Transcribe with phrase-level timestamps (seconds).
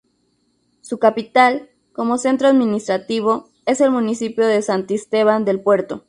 [0.81, 5.99] Su capital, como centro administrativo, es el municipio de Santisteban del Puerto.